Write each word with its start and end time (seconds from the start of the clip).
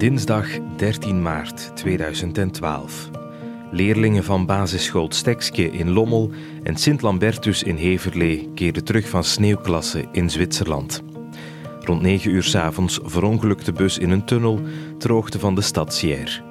Dinsdag 0.00 0.46
13 0.76 1.22
maart 1.22 1.70
2012. 1.74 3.10
Leerlingen 3.70 4.24
van 4.24 4.46
basisschool 4.46 5.06
Stekske 5.10 5.70
in 5.70 5.90
Lommel 5.90 6.30
en 6.62 6.76
Sint-Lambertus 6.76 7.62
in 7.62 7.76
Heverlee 7.76 8.48
keerden 8.54 8.84
terug 8.84 9.08
van 9.08 9.24
sneeuwklasse 9.24 10.04
in 10.12 10.30
Zwitserland. 10.30 11.02
Rond 11.80 12.02
9 12.02 12.30
uur 12.30 12.42
s 12.42 12.54
avonds 12.54 13.00
verongelukte 13.02 13.72
bus 13.72 13.98
in 13.98 14.10
een 14.10 14.24
tunnel 14.24 14.60
ter 14.98 15.12
hoogte 15.12 15.38
van 15.38 15.54
de 15.54 15.62
stad 15.62 15.94
Sierre. 15.94 16.42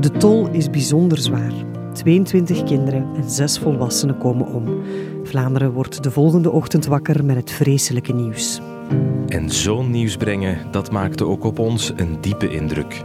De 0.00 0.10
tol 0.18 0.48
is 0.48 0.70
bijzonder 0.70 1.18
zwaar. 1.18 1.52
22 1.92 2.64
kinderen 2.64 3.14
en 3.16 3.30
6 3.30 3.58
volwassenen 3.58 4.18
komen 4.18 4.46
om. 4.46 4.82
Vlaanderen 5.22 5.72
wordt 5.72 6.02
de 6.02 6.10
volgende 6.10 6.50
ochtend 6.50 6.86
wakker 6.86 7.24
met 7.24 7.36
het 7.36 7.50
vreselijke 7.50 8.12
nieuws. 8.12 8.60
En 9.26 9.50
zo'n 9.50 9.90
nieuws 9.90 10.16
brengen, 10.16 10.58
dat 10.70 10.90
maakte 10.90 11.26
ook 11.26 11.44
op 11.44 11.58
ons 11.58 11.92
een 11.96 12.20
diepe 12.20 12.50
indruk. 12.50 13.02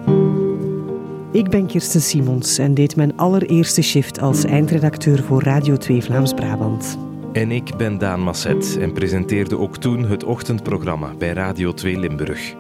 Ik 1.31 1.49
ben 1.49 1.65
Kirsten 1.65 2.01
Simons 2.01 2.57
en 2.57 2.73
deed 2.73 2.95
mijn 2.95 3.17
allereerste 3.17 3.81
shift 3.81 4.19
als 4.19 4.43
eindredacteur 4.43 5.23
voor 5.23 5.43
Radio 5.43 5.77
2 5.77 6.03
Vlaams-Brabant. 6.03 6.97
En 7.33 7.51
ik 7.51 7.75
ben 7.77 7.97
Daan 7.97 8.21
Masset 8.21 8.77
en 8.79 8.93
presenteerde 8.93 9.57
ook 9.57 9.77
toen 9.77 10.05
het 10.05 10.23
ochtendprogramma 10.23 11.13
bij 11.17 11.33
Radio 11.33 11.73
2 11.73 11.99
Limburg. 11.99 12.55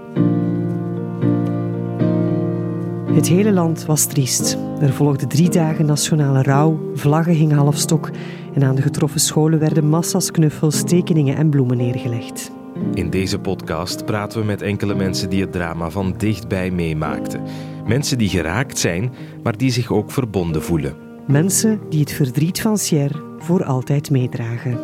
Het 3.11 3.27
hele 3.27 3.51
land 3.51 3.85
was 3.85 4.05
triest. 4.05 4.57
Er 4.81 4.93
volgden 4.93 5.27
drie 5.27 5.49
dagen 5.49 5.85
nationale 5.85 6.41
rouw, 6.41 6.79
vlaggen 6.93 7.33
hingen 7.33 7.57
halfstok 7.57 8.09
en 8.53 8.63
aan 8.63 8.75
de 8.75 8.81
getroffen 8.81 9.19
scholen 9.19 9.59
werden 9.59 9.89
massa's 9.89 10.31
knuffels, 10.31 10.83
tekeningen 10.83 11.35
en 11.35 11.49
bloemen 11.49 11.77
neergelegd. 11.77 12.51
In 12.93 13.09
deze 13.09 13.39
podcast 13.39 14.05
praten 14.05 14.39
we 14.39 14.45
met 14.45 14.61
enkele 14.61 14.95
mensen 14.95 15.29
die 15.29 15.41
het 15.41 15.51
drama 15.51 15.89
van 15.89 16.13
dichtbij 16.17 16.71
meemaakten. 16.71 17.41
Mensen 17.87 18.17
die 18.17 18.29
geraakt 18.29 18.77
zijn, 18.77 19.13
maar 19.43 19.57
die 19.57 19.71
zich 19.71 19.91
ook 19.91 20.11
verbonden 20.11 20.63
voelen. 20.63 20.95
Mensen 21.27 21.79
die 21.89 21.99
het 21.99 22.11
verdriet 22.11 22.61
van 22.61 22.77
Sierre 22.77 23.21
voor 23.37 23.63
altijd 23.63 24.09
meedragen. 24.09 24.79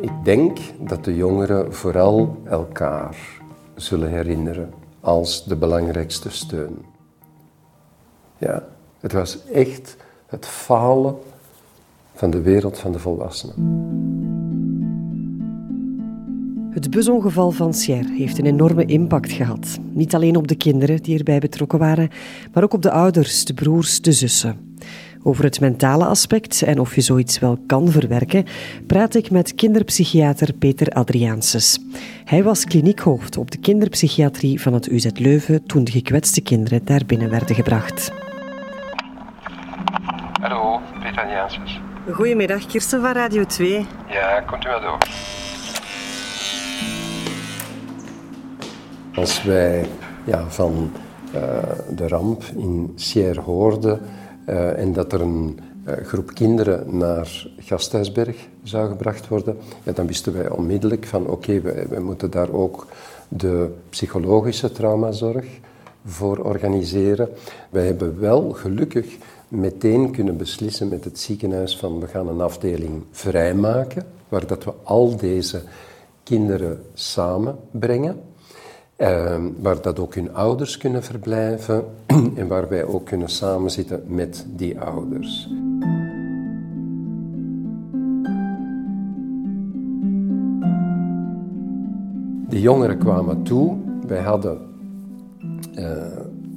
Ik 0.00 0.24
denk 0.24 0.58
dat 0.78 1.04
de 1.04 1.14
jongeren 1.14 1.74
vooral 1.74 2.42
elkaar 2.44 3.16
zullen 3.74 4.10
herinneren 4.10 4.72
als 5.00 5.44
de 5.44 5.56
belangrijkste 5.56 6.30
steun. 6.30 6.84
Ja, 8.38 8.66
het 9.00 9.12
was 9.12 9.44
echt 9.44 9.96
het 10.30 10.46
falen 10.46 11.14
van 12.14 12.30
de 12.30 12.40
wereld 12.40 12.78
van 12.78 12.92
de 12.92 12.98
volwassenen. 12.98 13.54
Het 16.70 16.90
busongeval 16.90 17.50
van 17.50 17.74
Sierre 17.74 18.12
heeft 18.12 18.38
een 18.38 18.46
enorme 18.46 18.84
impact 18.84 19.32
gehad. 19.32 19.78
Niet 19.92 20.14
alleen 20.14 20.36
op 20.36 20.48
de 20.48 20.54
kinderen 20.54 21.02
die 21.02 21.18
erbij 21.18 21.38
betrokken 21.38 21.78
waren, 21.78 22.10
maar 22.52 22.62
ook 22.62 22.74
op 22.74 22.82
de 22.82 22.90
ouders, 22.90 23.44
de 23.44 23.54
broers, 23.54 24.00
de 24.00 24.12
zussen. 24.12 24.76
Over 25.22 25.44
het 25.44 25.60
mentale 25.60 26.04
aspect 26.04 26.62
en 26.62 26.80
of 26.80 26.94
je 26.94 27.00
zoiets 27.00 27.38
wel 27.38 27.58
kan 27.66 27.88
verwerken, 27.88 28.44
praat 28.86 29.14
ik 29.14 29.30
met 29.30 29.54
kinderpsychiater 29.54 30.52
Peter 30.52 30.88
Adriaanses. 30.88 31.78
Hij 32.24 32.42
was 32.42 32.64
kliniekhoofd 32.64 33.36
op 33.36 33.50
de 33.50 33.58
kinderpsychiatrie 33.58 34.60
van 34.60 34.72
het 34.72 34.90
UZ 34.90 35.06
Leuven 35.14 35.62
toen 35.66 35.84
de 35.84 35.90
gekwetste 35.90 36.40
kinderen 36.40 36.84
daar 36.84 37.02
binnen 37.06 37.30
werden 37.30 37.54
gebracht. 37.54 38.12
Goedemiddag, 42.12 42.66
Kirsten 42.66 43.00
van 43.00 43.12
Radio 43.12 43.44
2. 43.44 43.86
Ja, 44.08 44.40
komt 44.40 44.64
u 44.64 44.68
maar 44.68 44.80
door. 44.80 44.98
Als 49.14 49.42
wij 49.42 49.86
ja, 50.24 50.48
van 50.48 50.90
uh, 51.34 51.42
de 51.90 52.08
ramp 52.08 52.42
in 52.56 52.92
Sierre 52.94 53.40
hoorden 53.40 54.00
uh, 54.48 54.78
en 54.78 54.92
dat 54.92 55.12
er 55.12 55.20
een 55.20 55.60
uh, 55.86 55.94
groep 56.06 56.34
kinderen 56.34 56.96
naar 56.96 57.46
Gasthuisberg 57.58 58.36
zou 58.62 58.88
gebracht 58.88 59.28
worden, 59.28 59.58
ja, 59.82 59.92
dan 59.92 60.06
wisten 60.06 60.32
wij 60.32 60.50
onmiddellijk 60.50 61.06
van 61.06 61.22
oké, 61.22 61.32
okay, 61.32 61.62
we, 61.62 61.86
we 61.88 62.00
moeten 62.00 62.30
daar 62.30 62.52
ook 62.52 62.86
de 63.28 63.74
psychologische 63.88 64.72
traumazorg 64.72 65.46
voor 66.04 66.38
organiseren. 66.38 67.28
Wij 67.70 67.86
hebben 67.86 68.20
wel 68.20 68.50
gelukkig 68.50 69.16
meteen 69.50 70.10
kunnen 70.10 70.36
beslissen 70.36 70.88
met 70.88 71.04
het 71.04 71.18
ziekenhuis 71.18 71.76
van 71.76 72.00
we 72.00 72.06
gaan 72.06 72.28
een 72.28 72.40
afdeling 72.40 73.02
vrijmaken, 73.10 74.06
waar 74.28 74.46
dat 74.46 74.64
we 74.64 74.72
al 74.82 75.16
deze 75.16 75.62
kinderen 76.22 76.82
samenbrengen. 76.94 78.20
Uh, 78.96 79.44
waar 79.60 79.82
dat 79.82 79.98
ook 79.98 80.14
hun 80.14 80.34
ouders 80.34 80.76
kunnen 80.76 81.02
verblijven 81.02 81.84
en 82.36 82.48
waar 82.48 82.68
wij 82.68 82.84
ook 82.84 83.06
kunnen 83.06 83.28
samenzitten 83.28 84.02
met 84.06 84.46
die 84.56 84.80
ouders. 84.80 85.48
De 92.48 92.60
jongeren 92.60 92.98
kwamen 92.98 93.42
toe. 93.42 93.76
Wij 94.06 94.20
hadden 94.20 94.58
uh, 95.78 95.96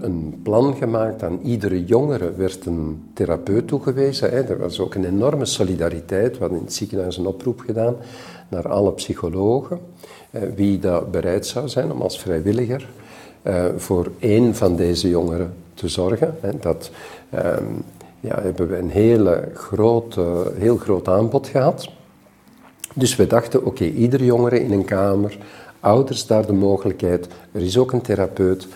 een 0.04 0.40
plan 0.44 0.76
gemaakt. 0.76 1.24
Aan 1.24 1.40
iedere 1.44 1.86
jongere 1.86 2.34
werd 2.34 2.66
een 2.66 3.10
therapeut 3.14 3.68
toegewezen. 3.68 4.30
Hè. 4.30 4.42
Er 4.42 4.58
was 4.58 4.80
ook 4.80 4.96
een 4.96 5.06
enorme 5.06 5.46
solidariteit. 5.46 6.34
We 6.34 6.40
hadden 6.40 6.58
in 6.58 6.64
het 6.64 6.74
ziekenhuis 6.74 7.18
een 7.18 7.26
oproep 7.26 7.60
gedaan 7.60 7.96
naar 8.50 8.68
alle 8.68 8.92
psychologen. 8.92 9.80
Uh, 10.32 10.42
wie 10.56 10.80
dat 10.80 11.12
bereid 11.12 11.46
zou 11.46 11.70
zijn 11.70 11.92
om 11.92 12.02
als 12.02 12.20
vrijwilliger 12.20 12.90
uh, 13.44 13.66
voor 13.78 14.12
één 14.20 14.56
van 14.56 14.76
deze 14.76 15.10
jongeren 15.10 15.54
te 15.74 15.88
zorgen. 15.88 16.36
Hè. 16.40 16.50
Dat 16.60 16.92
um, 17.36 17.84
ja, 18.20 18.42
hebben 18.42 18.68
we 18.68 18.78
een 18.78 18.90
hele 18.90 19.50
groot, 19.54 20.18
heel 20.58 20.78
groot 20.78 21.08
aanbod 21.08 21.48
gehad. 21.48 21.90
Dus 22.96 23.16
we 23.16 23.28
dachten, 23.28 23.66
oké, 23.66 23.84
okay, 23.84 24.26
jongere 24.26 24.64
in 24.64 24.72
een 24.72 24.86
kamer, 24.86 25.38
ouders 25.80 26.28
daar 26.28 26.46
de 26.46 26.54
mogelijkheid, 26.54 27.28
er 27.52 27.62
is 27.62 27.78
ook 27.78 27.92
een 27.92 28.02
therapeut. 28.02 28.68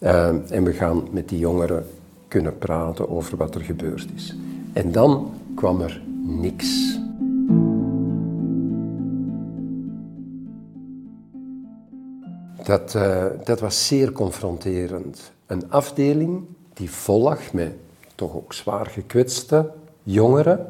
Uh, 0.00 0.50
en 0.50 0.64
we 0.64 0.72
gaan 0.72 1.02
met 1.10 1.28
die 1.28 1.38
jongeren 1.38 1.86
kunnen 2.28 2.58
praten 2.58 3.08
over 3.08 3.36
wat 3.36 3.54
er 3.54 3.60
gebeurd 3.60 4.08
is. 4.14 4.36
En 4.72 4.92
dan 4.92 5.32
kwam 5.54 5.80
er 5.80 6.02
niks. 6.22 6.98
Dat, 12.64 12.94
uh, 12.94 13.24
dat 13.44 13.60
was 13.60 13.86
zeer 13.86 14.12
confronterend. 14.12 15.32
Een 15.46 15.70
afdeling 15.70 16.44
die 16.74 16.90
vol 16.90 17.22
lag 17.22 17.52
met 17.52 17.72
toch 18.14 18.34
ook 18.34 18.52
zwaar 18.52 18.86
gekwetste 18.86 19.70
jongeren, 20.02 20.66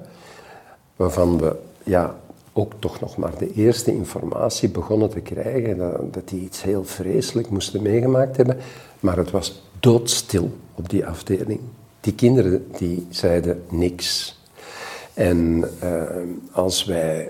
waarvan 0.97 1.39
we 1.39 1.57
ja, 1.83 2.17
ook 2.57 2.73
toch 2.79 3.01
nog 3.01 3.17
maar 3.17 3.39
de 3.39 3.53
eerste 3.53 3.95
informatie 3.95 4.69
begonnen 4.69 5.11
te 5.11 5.21
krijgen 5.21 5.79
dat, 5.79 6.15
dat 6.15 6.29
die 6.29 6.41
iets 6.41 6.63
heel 6.63 6.85
vreselijk 6.85 7.51
moesten 7.51 7.83
meegemaakt 7.83 8.37
hebben. 8.37 8.57
Maar 9.01 9.17
het 9.17 9.31
was 9.31 9.63
doodstil 9.81 10.51
op 10.75 10.89
die 10.89 11.07
afdeling. 11.07 11.61
Die 12.01 12.15
kinderen 12.15 12.67
die 12.79 13.07
zeiden 13.11 13.63
niks. 13.69 14.41
En 15.15 15.65
uh, 15.83 16.03
als 16.53 16.85
wij 16.85 17.29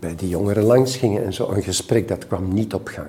bij 0.00 0.14
die 0.14 0.28
jongeren 0.28 0.64
langs 0.64 0.96
gingen 0.96 1.24
en 1.24 1.32
zo, 1.32 1.48
een 1.48 1.62
gesprek 1.62 2.08
dat 2.08 2.26
kwam 2.26 2.54
niet 2.54 2.74
op 2.74 2.88
gang. 2.88 3.08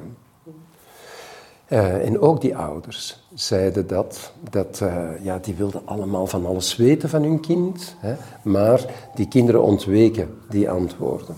Uh, 1.70 2.06
en 2.06 2.20
ook 2.20 2.42
die 2.42 2.56
ouders 2.56 3.20
zeiden 3.34 3.88
dat, 3.88 4.32
dat 4.50 4.80
uh, 4.84 5.04
ja, 5.22 5.40
die 5.42 5.54
wilden 5.54 5.82
allemaal 5.86 6.28
van 6.28 6.46
alles 6.46 6.76
weten 6.76 7.10
van 7.10 7.24
hun 7.24 7.40
kind, 7.40 7.96
hè, 7.98 8.16
maar 8.44 8.86
die 9.16 9.28
kinderen 9.28 9.62
ontweken 9.62 10.38
die 10.50 10.70
antwoorden. 10.70 11.36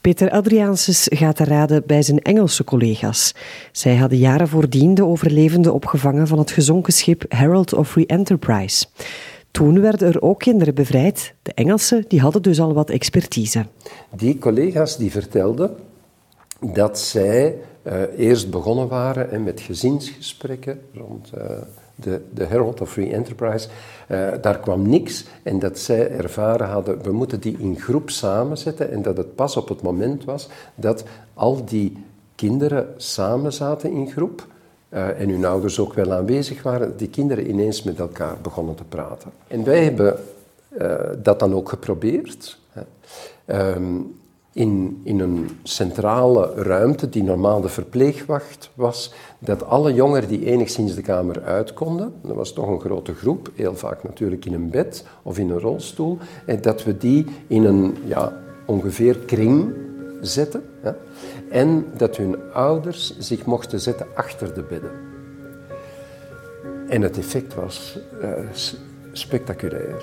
Peter 0.00 0.30
Adriaanses 0.30 1.06
gaat 1.10 1.36
te 1.36 1.44
raden 1.44 1.82
bij 1.86 2.02
zijn 2.02 2.22
Engelse 2.22 2.64
collega's. 2.64 3.34
Zij 3.72 3.96
hadden 3.96 4.18
jaren 4.18 4.48
voordien 4.48 4.94
de 4.94 5.04
overlevenden 5.04 5.74
opgevangen 5.74 6.26
van 6.26 6.38
het 6.38 6.50
gezonken 6.50 6.92
schip 6.92 7.24
Herald 7.28 7.72
of 7.72 7.90
Free 7.90 8.06
Enterprise. 8.06 8.86
Toen 9.50 9.80
werden 9.80 10.08
er 10.08 10.22
ook 10.22 10.38
kinderen 10.38 10.74
bevrijd. 10.74 11.34
De 11.42 11.52
Engelsen 11.54 12.04
die 12.08 12.20
hadden 12.20 12.42
dus 12.42 12.60
al 12.60 12.74
wat 12.74 12.90
expertise. 12.90 13.66
Die 14.16 14.38
collega's 14.38 14.96
die 14.96 15.10
vertelden 15.10 15.76
dat 16.60 16.98
zij 16.98 17.54
uh, 17.82 18.02
eerst 18.16 18.50
begonnen 18.50 18.88
waren 18.88 19.30
en 19.30 19.42
met 19.42 19.60
gezinsgesprekken 19.60 20.80
rond 20.94 21.30
uh, 21.38 21.42
de, 22.00 22.20
de 22.30 22.44
Herald 22.44 22.80
of 22.80 22.90
Free 22.90 23.12
Enterprise. 23.12 23.68
Uh, 24.08 24.28
daar 24.40 24.58
kwam 24.58 24.88
niks 24.88 25.24
en 25.42 25.58
dat 25.58 25.78
zij 25.78 26.10
ervaren 26.10 26.68
hadden, 26.68 27.02
we 27.02 27.12
moeten 27.12 27.40
die 27.40 27.56
in 27.58 27.80
groep 27.80 28.10
samenzetten 28.10 28.90
en 28.90 29.02
dat 29.02 29.16
het 29.16 29.34
pas 29.34 29.56
op 29.56 29.68
het 29.68 29.82
moment 29.82 30.24
was 30.24 30.48
dat 30.74 31.04
al 31.34 31.64
die 31.64 32.04
kinderen 32.34 32.94
samen 32.96 33.52
zaten 33.52 33.90
in 33.90 34.10
groep 34.10 34.46
uh, 34.88 35.20
en 35.20 35.28
hun 35.28 35.44
ouders 35.44 35.78
ook 35.78 35.94
wel 35.94 36.12
aanwezig 36.12 36.62
waren, 36.62 36.96
die 36.96 37.08
kinderen 37.08 37.50
ineens 37.50 37.82
met 37.82 37.98
elkaar 37.98 38.36
begonnen 38.42 38.74
te 38.74 38.84
praten. 38.84 39.30
En 39.46 39.64
wij 39.64 39.84
hebben 39.84 40.18
uh, 40.78 40.94
dat 41.22 41.38
dan 41.38 41.54
ook 41.54 41.68
geprobeerd. 41.68 42.58
Um, 43.46 44.16
in, 44.58 45.00
in 45.02 45.20
een 45.20 45.48
centrale 45.62 46.52
ruimte, 46.54 47.08
die 47.08 47.22
normaal 47.22 47.60
de 47.60 47.68
verpleegwacht 47.68 48.70
was, 48.74 49.12
dat 49.38 49.64
alle 49.64 49.94
jongeren 49.94 50.28
die 50.28 50.44
enigszins 50.44 50.94
de 50.94 51.02
kamer 51.02 51.42
uit 51.42 51.72
konden, 51.72 52.12
dat 52.22 52.36
was 52.36 52.52
toch 52.52 52.68
een 52.68 52.80
grote 52.80 53.14
groep, 53.14 53.50
heel 53.54 53.76
vaak 53.76 54.02
natuurlijk 54.02 54.44
in 54.44 54.54
een 54.54 54.70
bed 54.70 55.04
of 55.22 55.38
in 55.38 55.50
een 55.50 55.60
rolstoel, 55.60 56.18
en 56.46 56.62
dat 56.62 56.84
we 56.84 56.96
die 56.96 57.26
in 57.46 57.64
een 57.64 57.96
ja, 58.04 58.32
ongeveer 58.66 59.18
kring 59.18 59.72
zetten. 60.20 60.62
Ja, 60.82 60.96
en 61.50 61.86
dat 61.96 62.16
hun 62.16 62.52
ouders 62.52 63.18
zich 63.18 63.44
mochten 63.44 63.80
zetten 63.80 64.06
achter 64.14 64.54
de 64.54 64.62
bedden. 64.62 64.90
En 66.88 67.02
het 67.02 67.18
effect 67.18 67.54
was 67.54 67.98
uh, 68.22 68.30
spectaculair. 69.12 70.02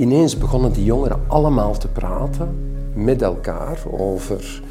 Ineens 0.00 0.38
begonnen 0.38 0.72
die 0.72 0.84
jongeren 0.84 1.20
allemaal 1.26 1.78
te 1.78 1.88
praten 1.88 2.72
met 2.94 3.22
elkaar 3.22 3.78
over 3.90 4.62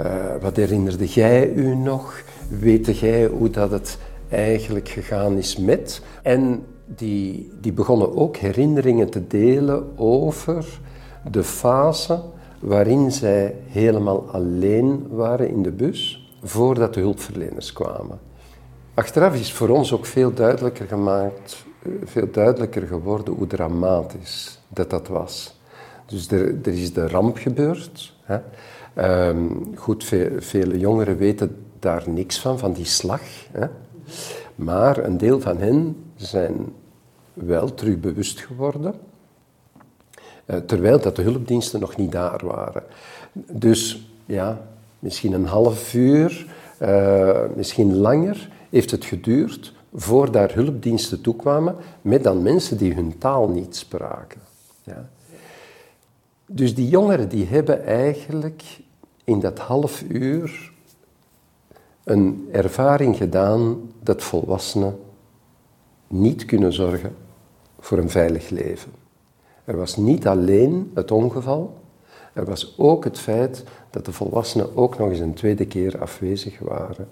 uh, 0.00 0.14
wat 0.40 0.56
herinnerde 0.56 1.06
jij 1.06 1.52
u 1.52 1.74
nog? 1.74 2.22
Weet 2.48 2.98
jij 2.98 3.26
hoe 3.26 3.50
dat 3.50 3.70
het 3.70 3.98
eigenlijk 4.28 4.88
gegaan 4.88 5.36
is 5.36 5.56
met? 5.56 6.02
En 6.22 6.66
die, 6.84 7.50
die 7.60 7.72
begonnen 7.72 8.16
ook 8.16 8.36
herinneringen 8.36 9.10
te 9.10 9.26
delen 9.26 9.98
over 9.98 10.80
de 11.30 11.44
fase 11.44 12.20
waarin 12.60 13.12
zij 13.12 13.54
helemaal 13.66 14.30
alleen 14.30 15.06
waren 15.10 15.48
in 15.48 15.62
de 15.62 15.72
bus 15.72 16.30
voordat 16.42 16.94
de 16.94 17.00
hulpverleners 17.00 17.72
kwamen. 17.72 18.18
Achteraf 18.94 19.34
is 19.34 19.52
voor 19.52 19.68
ons 19.68 19.92
ook 19.92 20.06
veel 20.06 20.34
duidelijker 20.34 20.86
gemaakt, 20.86 21.64
eh, 21.82 21.92
veel 22.04 22.28
duidelijker 22.30 22.86
geworden 22.86 23.34
hoe 23.34 23.46
dramatisch 23.46 24.55
dat 24.68 24.90
dat 24.90 25.08
was. 25.08 25.58
Dus 26.06 26.30
er, 26.30 26.54
er 26.62 26.72
is 26.72 26.92
de 26.92 27.08
ramp 27.08 27.36
gebeurd. 27.36 28.14
Hè. 28.22 28.38
Um, 29.28 29.72
goed, 29.74 30.04
ve 30.04 30.36
vele 30.38 30.78
jongeren 30.78 31.16
weten 31.16 31.56
daar 31.78 32.04
niks 32.06 32.40
van, 32.40 32.58
van 32.58 32.72
die 32.72 32.84
slag. 32.84 33.22
Hè. 33.52 33.66
Maar 34.54 35.04
een 35.04 35.18
deel 35.18 35.40
van 35.40 35.58
hen 35.58 35.96
zijn 36.16 36.72
wel 37.32 37.74
terug 37.74 38.00
bewust 38.00 38.40
geworden, 38.40 38.94
uh, 40.46 40.56
terwijl 40.56 41.00
dat 41.00 41.16
de 41.16 41.22
hulpdiensten 41.22 41.80
nog 41.80 41.96
niet 41.96 42.12
daar 42.12 42.46
waren. 42.46 42.82
Dus 43.52 44.10
ja, 44.26 44.60
misschien 44.98 45.32
een 45.32 45.46
half 45.46 45.94
uur, 45.94 46.46
uh, 46.82 47.40
misschien 47.56 47.96
langer, 47.96 48.48
heeft 48.70 48.90
het 48.90 49.04
geduurd 49.04 49.72
voor 49.94 50.30
daar 50.30 50.54
hulpdiensten 50.54 51.20
toekwamen 51.20 51.76
met 52.02 52.22
dan 52.22 52.42
mensen 52.42 52.76
die 52.76 52.94
hun 52.94 53.18
taal 53.18 53.48
niet 53.48 53.76
spraken. 53.76 54.40
Dus 56.46 56.74
die 56.74 56.88
jongeren 56.88 57.28
die 57.28 57.46
hebben 57.46 57.84
eigenlijk 57.84 58.62
in 59.24 59.40
dat 59.40 59.58
half 59.58 60.02
uur 60.02 60.72
een 62.04 62.48
ervaring 62.52 63.16
gedaan 63.16 63.90
dat 64.02 64.22
volwassenen 64.22 64.98
niet 66.06 66.44
kunnen 66.44 66.72
zorgen 66.72 67.16
voor 67.78 67.98
een 67.98 68.10
veilig 68.10 68.48
leven. 68.48 68.92
Er 69.64 69.76
was 69.76 69.96
niet 69.96 70.26
alleen 70.26 70.90
het 70.94 71.10
ongeval, 71.10 71.78
er 72.32 72.44
was 72.44 72.74
ook 72.78 73.04
het 73.04 73.18
feit 73.18 73.64
dat 73.90 74.04
de 74.04 74.12
volwassenen 74.12 74.76
ook 74.76 74.98
nog 74.98 75.10
eens 75.10 75.18
een 75.18 75.34
tweede 75.34 75.66
keer 75.66 76.00
afwezig 76.00 76.58
waren 76.58 77.08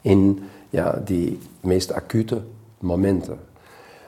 in 0.00 0.42
ja, 0.70 1.02
die 1.04 1.38
meest 1.60 1.92
acute 1.92 2.42
momenten, 2.78 3.38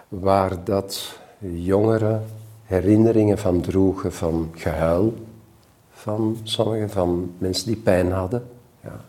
waar 0.09 0.65
dat 0.65 1.19
jongeren 1.39 2.25
herinneringen 2.73 3.39
van 3.39 3.61
droegen 3.61 4.13
van 4.13 4.51
gehuil 4.55 5.15
van 5.91 6.37
sommigen, 6.43 6.91
van 6.91 7.33
mensen 7.39 7.67
die 7.67 7.77
pijn 7.77 8.13
hadden. 8.13 8.43
Ja. 8.81 9.01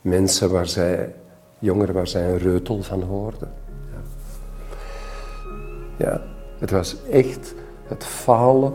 Mensen 0.00 0.50
waar 0.50 0.66
zij, 0.66 1.14
jongeren 1.58 1.94
waar 1.94 2.06
zij 2.06 2.30
een 2.30 2.38
reutel 2.38 2.82
van 2.82 3.02
hoorden. 3.02 3.52
Ja. 5.96 6.06
ja, 6.06 6.22
het 6.58 6.70
was 6.70 6.96
echt 7.10 7.54
het 7.86 8.04
falen 8.04 8.72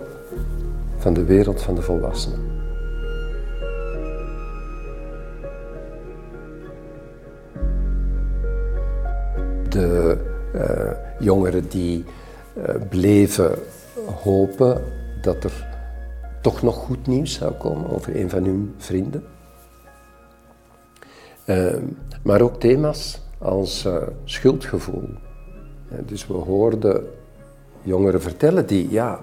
van 0.97 1.13
de 1.13 1.23
wereld 1.23 1.61
van 1.61 1.75
de 1.75 1.81
volwassenen. 1.81 2.57
De 9.69 10.17
uh, 10.55 10.91
jongeren 11.19 11.67
die 11.69 12.05
uh, 12.57 12.75
bleven 12.89 13.51
hopen 14.11 14.83
dat 15.21 15.43
er 15.43 15.67
toch 16.41 16.61
nog 16.61 16.75
goed 16.75 17.07
nieuws 17.07 17.33
zou 17.33 17.53
komen 17.53 17.89
over 17.89 18.15
een 18.15 18.29
van 18.29 18.43
hun 18.43 18.75
vrienden. 18.77 19.23
Uh, 21.45 21.75
maar 22.23 22.41
ook 22.41 22.59
thema's 22.59 23.21
als 23.37 23.85
uh, 23.85 23.97
schuldgevoel. 24.23 25.09
dus 26.05 26.27
we 26.27 26.33
hoorden 26.33 27.07
jongeren 27.81 28.21
vertellen 28.21 28.67
die, 28.67 28.91
ja, 28.91 29.19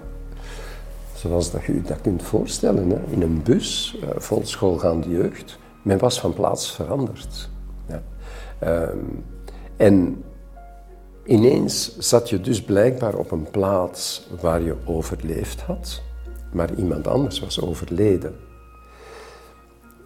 zoals 1.14 1.50
dat 1.50 1.64
je 1.64 1.74
je 1.74 1.82
dat 1.82 2.00
kunt 2.00 2.22
voorstellen, 2.22 2.90
hè, 2.90 2.98
in 3.10 3.22
een 3.22 3.42
bus 3.42 3.98
uh, 4.02 4.08
vol 4.16 4.44
schoolgaande 4.44 5.08
jeugd, 5.08 5.58
men 5.82 5.98
was 5.98 6.20
van 6.20 6.34
plaats 6.34 6.72
veranderd. 6.72 7.48
Ja. 7.88 8.02
Ehm, 8.58 8.98
en 9.76 10.24
Ineens 11.26 11.98
zat 11.98 12.28
je 12.30 12.40
dus 12.40 12.62
blijkbaar 12.62 13.14
op 13.14 13.30
een 13.30 13.50
plaats 13.50 14.28
waar 14.40 14.62
je 14.62 14.74
overleefd 14.84 15.60
had, 15.60 16.02
maar 16.52 16.74
iemand 16.74 17.06
anders 17.06 17.40
was 17.40 17.60
overleden. 17.60 18.34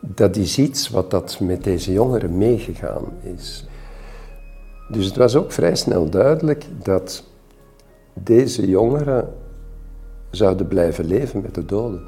Dat 0.01 0.37
is 0.37 0.59
iets 0.59 0.89
wat 0.89 1.11
dat 1.11 1.41
met 1.41 1.65
deze 1.65 1.93
jongeren 1.93 2.39
meegegaan 2.39 3.05
is. 3.23 3.67
Dus 4.89 5.07
het 5.07 5.17
was 5.17 5.37
ook 5.37 5.53
vrij 5.53 5.77
snel 5.77 6.11
duidelijk 6.11 6.67
dat 6.83 7.25
deze 8.15 8.69
jongeren 8.69 9.35
zouden 10.31 10.69
blijven 10.69 11.05
leven 11.05 11.41
met 11.41 11.55
de 11.55 11.65
doden. 11.65 12.03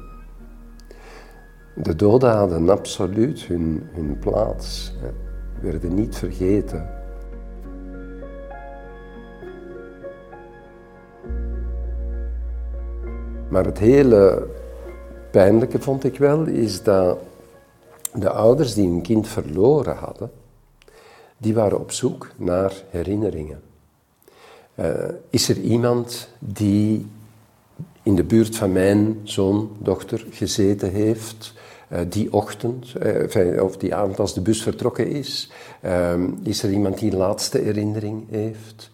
De 1.75 1.95
doden 1.95 2.31
hadden 2.31 2.69
absoluut 2.69 3.41
hun, 3.41 3.89
hun 3.91 4.19
plaats, 4.19 4.93
werden 5.61 5.93
niet 5.93 6.15
vergeten. 6.15 6.92
Maar 13.53 13.65
het 13.65 13.79
hele 13.79 14.47
pijnlijke 15.31 15.79
vond 15.79 16.03
ik 16.03 16.17
wel, 16.17 16.45
is 16.45 16.83
dat 16.83 17.17
de 18.13 18.29
ouders 18.29 18.73
die 18.73 18.87
een 18.87 19.01
kind 19.01 19.27
verloren 19.27 19.95
hadden, 19.95 20.31
die 21.37 21.53
waren 21.53 21.79
op 21.79 21.91
zoek 21.91 22.27
naar 22.35 22.73
herinneringen. 22.89 23.61
Uh, 24.75 24.93
is 25.29 25.49
er 25.49 25.57
iemand 25.57 26.29
die 26.39 27.07
in 28.03 28.15
de 28.15 28.23
buurt 28.23 28.55
van 28.55 28.71
mijn 28.71 29.19
zoon, 29.23 29.71
dochter 29.77 30.25
gezeten 30.29 30.91
heeft, 30.91 31.53
uh, 31.91 31.99
die 32.09 32.33
ochtend, 32.33 32.93
uh, 33.35 33.63
of 33.63 33.77
die 33.77 33.95
avond 33.95 34.19
als 34.19 34.33
de 34.33 34.41
bus 34.41 34.63
vertrokken 34.63 35.07
is? 35.07 35.51
is 36.43 36.63
er 36.63 36.71
iemand 36.71 36.99
die 36.99 37.11
een 37.11 37.17
laatste 37.17 37.57
herinnering 37.57 38.23
heeft? 38.29 38.89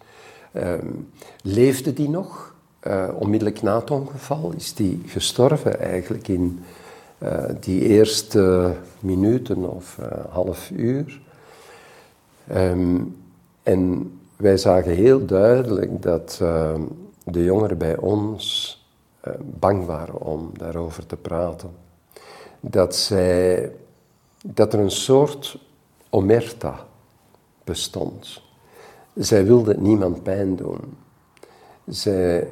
leefde 1.42 1.92
die 1.92 2.08
nog? 2.08 2.49
Uh, 2.86 3.08
onmiddellijk 3.14 3.62
na 3.62 3.78
het 3.78 3.90
ongeval 3.90 4.52
is 4.56 4.74
die 4.74 5.02
gestorven 5.06 5.80
eigenlijk 5.80 6.28
in 6.28 6.64
uh, 7.18 7.44
die 7.60 7.80
eerste 7.80 8.74
minuten 9.00 9.70
of 9.70 9.98
uh, 10.00 10.06
half 10.28 10.70
uur. 10.70 11.20
Um, 12.54 13.16
en 13.62 14.12
wij 14.36 14.56
zagen 14.56 14.94
heel 14.94 15.26
duidelijk 15.26 16.02
dat 16.02 16.38
ehm, 16.42 16.82
de 17.24 17.44
jongeren 17.44 17.78
bij 17.78 17.96
ons 17.96 18.78
bang 19.40 19.86
waren 19.86 20.20
om 20.20 20.50
daarover 20.56 21.06
te 21.06 21.16
praten. 21.16 21.70
Dat, 22.60 22.96
zij, 22.96 23.72
dat 24.44 24.72
er 24.72 24.80
een 24.80 24.90
soort 24.90 25.58
omerta 26.10 26.86
bestond. 27.64 28.42
Zij 29.14 29.44
wilden 29.44 29.82
niemand 29.82 30.22
pijn 30.22 30.56
doen. 30.56 30.96
Zij 31.86 32.48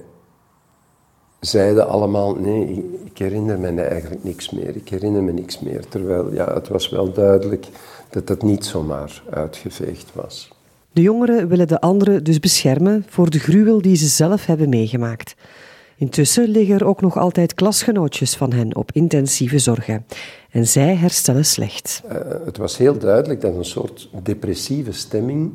zeiden 1.40 1.88
allemaal, 1.88 2.35
nee, 2.35 3.00
ik 3.04 3.18
herinner 3.18 3.59
me 3.59 3.83
eigenlijk 3.83 4.25
niks 4.25 4.50
meer, 4.50 4.76
ik 4.76 4.88
herinner 4.88 5.23
me 5.23 5.33
niks 5.33 5.61
meer. 5.61 5.88
Terwijl 5.88 6.33
ja, 6.33 6.54
het 6.54 6.68
was 6.68 6.88
wel 6.88 7.12
duidelijk 7.12 7.66
dat 8.11 8.26
dat 8.26 8.42
niet 8.42 8.64
zomaar 8.64 9.23
uitgeveegd 9.30 10.11
was. 10.14 10.50
De 10.92 11.02
jongeren 11.02 11.49
willen 11.49 11.68
de 11.68 11.80
anderen 11.80 12.25
dus 12.25 12.40
beschermen 12.40 13.04
voor 13.09 13.30
de 13.30 13.38
gruwel 13.38 13.83
die 13.83 13.97
ze 13.97 14.07
zelf 14.07 14.47
hebben 14.47 14.68
meegemaakt. 14.68 15.35
Intussen 15.97 16.49
liggen 16.49 16.75
er 16.75 16.87
ook 16.87 17.00
nog 17.00 17.16
altijd 17.16 17.54
klasgenootjes 17.54 18.37
van 18.37 18.52
hen 18.52 18.76
op 18.76 18.92
intensieve 18.92 19.59
zorgen. 19.59 20.07
En 20.50 20.66
zij 20.66 20.95
herstellen 20.95 21.45
slecht. 21.45 22.02
Uh, 22.04 22.12
het 22.45 22.57
was 22.57 22.76
heel 22.76 22.99
duidelijk 22.99 23.40
dat 23.40 23.54
een 23.54 23.64
soort 23.64 24.11
depressieve 24.23 24.92
stemming 24.92 25.52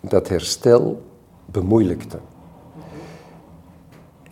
dat 0.00 0.28
herstel 0.28 1.02
bemoeilijkte. 1.44 2.18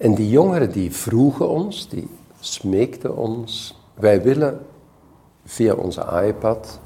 En 0.03 0.15
die 0.15 0.31
jongeren 0.31 0.73
die 0.73 0.93
vroegen 0.93 1.49
ons, 1.49 1.89
die 1.89 2.09
smeekten 2.41 3.17
ons, 3.17 3.79
wij 3.95 4.23
willen 4.23 4.61
via 5.45 5.75
onze 5.75 6.23
iPad 6.27 6.81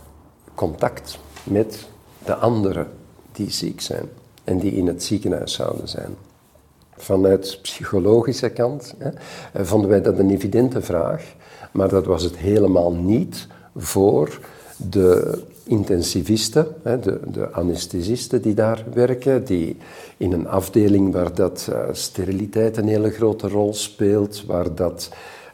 contact 0.55 1.19
met 1.45 1.87
de 2.25 2.35
anderen 2.35 2.89
die 3.33 3.51
ziek 3.51 3.81
zijn 3.81 4.09
en 4.45 4.59
die 4.59 4.73
in 4.73 4.87
het 4.87 5.03
ziekenhuis 5.03 5.53
zouden 5.53 5.89
zijn. 5.89 6.15
Vanuit 6.97 7.59
psychologische 7.63 8.49
kant 8.49 8.95
hè, 8.99 9.11
vonden 9.65 9.91
wij 9.91 10.03
dat 10.03 10.19
een 10.19 10.31
evidente 10.31 10.83
vraag, 10.83 11.35
maar 11.73 11.89
dat 11.89 12.07
was 12.07 12.23
het 12.23 12.37
helemaal 12.37 12.93
niet 12.93 13.47
voor 13.77 14.41
de 14.77 15.43
intensivisten, 15.67 16.67
de, 16.83 17.21
de 17.33 17.51
anesthesisten 17.51 18.43
die 18.43 18.55
daar 18.55 18.85
werken, 18.93 19.45
die 19.45 19.77
in 20.17 20.33
een 20.33 20.49
afdeling 20.49 21.13
waar 21.13 21.35
dat 21.35 21.67
uh, 21.71 21.79
steriliteit 21.93 22.77
een 22.77 22.89
hele 22.89 23.11
grote 23.11 23.49
rol 23.49 23.75
speelt, 23.75 24.45
waar 24.47 24.75
dat 24.75 25.11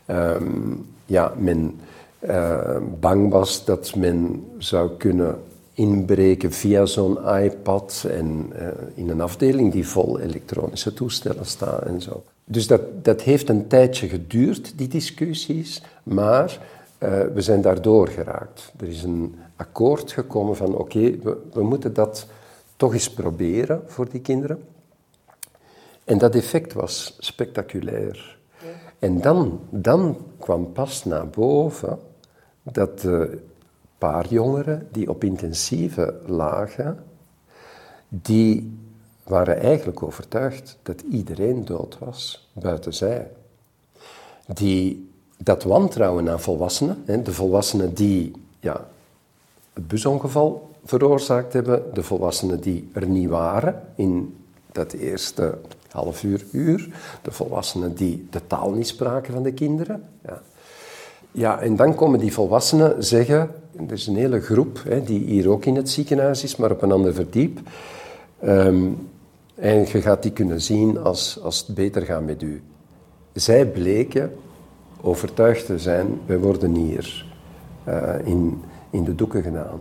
um, 0.07 0.87
ja, 1.07 1.33
men 1.39 1.81
uh, 2.21 2.77
bang 3.01 3.31
was 3.31 3.65
dat 3.65 3.95
men 3.97 4.45
zou 4.59 4.91
kunnen 4.99 5.39
inbreken 5.75 6.53
via 6.53 6.87
zo'n 6.87 7.19
iPad 7.43 8.07
en 8.11 8.53
uh, 8.53 8.69
in 8.95 9.09
een 9.09 9.21
afdeling 9.21 9.73
die 9.73 9.89
vol 9.89 10.21
elektronische 10.21 10.95
toestellen 10.95 11.47
staat 11.47 11.83
en 11.83 12.01
zo. 12.01 12.23
Dus 12.45 12.67
dat, 12.67 12.81
dat 13.03 13.23
heeft 13.23 13.49
een 13.49 13.67
tijdje 13.67 14.09
geduurd, 14.09 14.73
die 14.77 14.89
discussies, 14.89 15.83
maar 16.03 16.59
we 17.35 17.41
zijn 17.41 17.61
daardoor 17.61 18.09
geraakt. 18.09 18.73
Er 18.81 18.89
is 18.89 19.03
een 19.03 19.35
akkoord 19.63 20.13
gekomen 20.13 20.57
van 20.57 20.75
oké, 20.75 20.81
okay, 20.81 21.19
we, 21.23 21.37
we 21.53 21.63
moeten 21.63 21.95
dat 21.95 22.27
toch 22.77 22.93
eens 22.93 23.11
proberen 23.11 23.83
voor 23.87 24.09
die 24.09 24.21
kinderen. 24.21 24.65
En 26.05 26.19
dat 26.19 26.35
effect 26.35 26.73
was 26.73 27.17
spectaculair. 27.19 28.39
Ja. 28.63 28.69
En 28.99 29.21
dan, 29.21 29.61
dan 29.71 30.17
kwam 30.39 30.73
pas 30.73 31.05
naar 31.05 31.29
boven 31.29 31.99
dat 32.63 33.01
de 33.01 33.39
paar 33.99 34.27
jongeren 34.29 34.89
die 34.93 35.09
op 35.09 35.25
intensieve 35.25 36.21
lagen, 36.27 37.05
die 38.09 38.79
waren 39.23 39.61
eigenlijk 39.61 40.03
overtuigd 40.03 40.79
dat 40.83 41.01
iedereen 41.01 41.65
dood 41.65 41.99
was, 41.99 42.49
buiten 42.53 42.95
zij. 42.95 43.31
Die, 44.47 45.11
dat 45.39 45.63
wantrouwen 45.63 46.31
aan 46.31 46.41
volwassenen, 46.41 47.25
de 47.25 47.33
volwassenen 47.33 47.95
die 47.95 48.33
ja, 48.61 48.89
het 49.73 49.89
busongeval 49.89 50.71
veroorzaakt 50.85 51.53
hebben, 51.53 51.83
de 51.93 52.03
volwassenen 52.03 52.61
die 52.61 52.91
er 52.93 53.07
niet 53.07 53.29
waren 53.29 53.83
in 53.95 54.37
dat 54.73 54.93
eerste 54.93 55.59
half 55.91 56.23
uur, 56.23 56.45
uur, 56.53 56.89
de 57.23 57.33
volwassenen 57.33 57.95
die 57.95 58.27
de 58.31 58.41
taal 58.47 58.71
niet 58.71 58.87
spraken 58.87 59.33
van 59.33 59.43
de 59.43 59.53
kinderen. 59.53 60.03
Ja. 60.25 60.43
Ja, 61.35 61.61
en 61.61 61.77
dan 61.77 61.95
komen 61.95 62.19
die 62.19 62.33
volwassenen 62.33 63.05
zeggen, 63.05 63.51
er 63.87 63.93
is 63.93 64.07
een 64.07 64.17
hele 64.17 64.41
groep 64.41 64.83
hè, 64.85 65.03
die 65.03 65.25
hier 65.25 65.51
ook 65.51 65.65
in 65.65 65.77
het 65.77 65.91
ziekenhuis 65.91 66.43
is, 66.43 66.57
maar 66.57 66.71
op 66.71 66.83
een 66.83 66.93
ander 66.93 67.15
verdiep. 67.15 67.61
Um, 68.45 69.09
en 69.55 69.79
je 69.79 70.01
gaat 70.01 70.23
die 70.23 70.33
kunnen 70.33 70.61
zien 70.61 70.99
als, 70.99 71.39
als 71.43 71.65
het 71.67 71.75
beter 71.77 72.03
gaat 72.03 72.25
met 72.25 72.43
u. 72.43 72.63
Zij 73.33 73.67
bleken 73.67 74.33
overtuigd 75.01 75.67
te 75.67 75.79
zijn, 75.79 76.21
wij 76.27 76.39
worden 76.39 76.75
hier 76.75 77.27
uh, 77.89 78.15
in, 78.25 78.63
in 78.93 79.05
de 79.05 79.15
doeken 79.15 79.43
gedaan. 79.43 79.81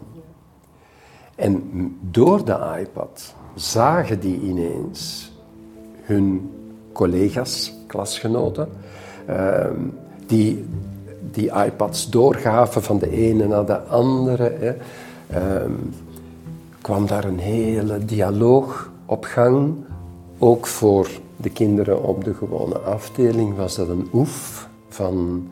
En 1.35 1.63
door 2.01 2.45
de 2.45 2.57
iPad 2.79 3.35
zagen 3.55 4.19
die 4.19 4.39
ineens 4.41 5.31
hun 6.01 6.51
collega's, 6.91 7.73
klasgenoten, 7.87 8.69
uh, 9.29 9.65
die 10.25 10.65
die 11.31 11.51
iPads 11.65 12.09
doorgaven 12.09 12.83
van 12.83 12.99
de 12.99 13.09
ene 13.09 13.47
naar 13.47 13.65
de 13.65 13.79
andere, 13.79 14.51
hè, 14.59 14.73
um, 15.63 15.93
kwam 16.81 17.07
daar 17.07 17.25
een 17.25 17.39
hele 17.39 18.05
dialoog 18.05 18.91
op 19.05 19.23
gang. 19.23 19.73
Ook 20.37 20.67
voor 20.67 21.09
de 21.35 21.49
kinderen 21.49 22.03
op 22.03 22.23
de 22.23 22.33
gewone 22.33 22.77
afdeling 22.77 23.55
was 23.55 23.75
dat 23.75 23.87
een 23.87 24.09
oef 24.13 24.69
van, 24.89 25.47